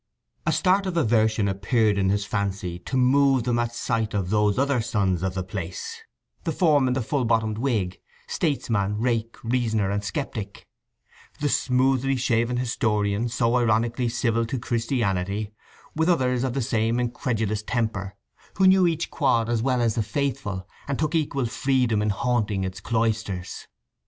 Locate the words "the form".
6.43-6.87